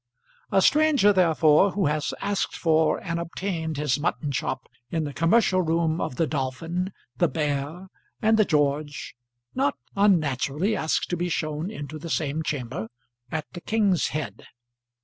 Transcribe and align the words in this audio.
A 0.51 0.63
stranger, 0.63 1.13
therefore, 1.13 1.73
who 1.73 1.85
has 1.85 2.11
asked 2.21 2.55
for 2.55 2.97
and 3.03 3.19
obtained 3.19 3.77
his 3.77 3.99
mutton 3.99 4.31
chop 4.31 4.67
in 4.89 5.03
the 5.03 5.13
commercial 5.13 5.61
room 5.61 6.01
of 6.01 6.15
The 6.15 6.25
Dolphin, 6.25 6.91
The 7.17 7.27
Bear, 7.27 7.87
and 8.19 8.35
The 8.35 8.45
George, 8.45 9.15
not 9.53 9.77
unnaturally 9.95 10.75
asks 10.75 11.05
to 11.05 11.15
be 11.15 11.29
shown 11.29 11.69
into 11.69 11.99
the 11.99 12.09
same 12.09 12.41
chamber 12.41 12.87
at 13.31 13.45
the 13.53 13.61
King's 13.61 14.07
Head. 14.07 14.47